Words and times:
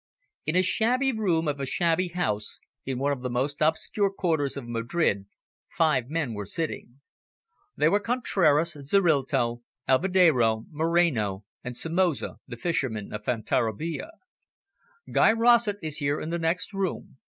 In 0.47 0.55
a 0.55 0.63
shabby 0.63 1.11
room 1.11 1.47
of 1.47 1.59
a 1.59 1.65
shabby 1.67 2.07
house 2.07 2.59
in 2.87 2.97
one 2.97 3.11
of 3.11 3.21
the 3.21 3.29
most 3.29 3.61
obscure 3.61 4.09
quarters 4.09 4.57
of 4.57 4.67
Madrid, 4.67 5.27
five 5.69 6.09
men 6.09 6.33
were 6.33 6.47
sitting. 6.47 7.01
They 7.77 7.87
were 7.87 7.99
Contraras, 7.99 8.75
Zorrilta, 8.83 9.57
Alvedero, 9.87 10.65
Moreno, 10.71 11.45
and 11.63 11.77
Somoza, 11.77 12.37
the 12.47 12.57
fisherman 12.57 13.13
of 13.13 13.25
Fonterrabia. 13.25 14.09
"Guy 15.11 15.33
Rossett 15.33 15.77
is 15.83 15.97
here, 15.97 16.19
in 16.19 16.31
the 16.31 16.39
next 16.39 16.73
room." 16.73 17.17